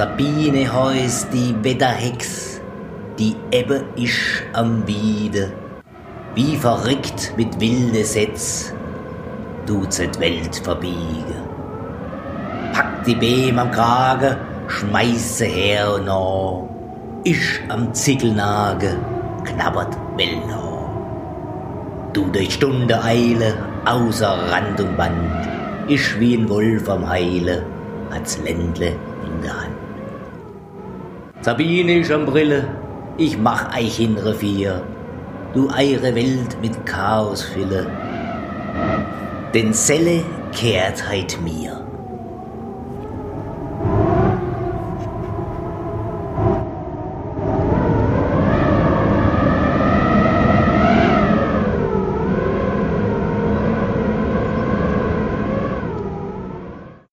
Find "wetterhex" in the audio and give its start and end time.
1.62-2.58